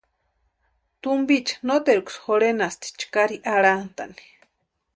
[1.03, 4.21] Tumpicha noteruksï jurhenasti chʼkari arhantʼani.